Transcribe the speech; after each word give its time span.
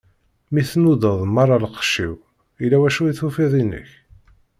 Mi 0.51 0.61
tnudaḍ 0.69 1.19
meṛṛa 1.35 1.57
lqecc-iw, 1.65 2.13
illa 2.63 2.77
wacu 2.81 3.01
i 3.07 3.13
tufiḍ 3.19 3.53
inek? 3.61 3.89